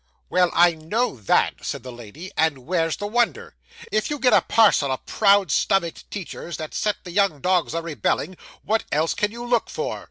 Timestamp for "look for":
9.45-9.99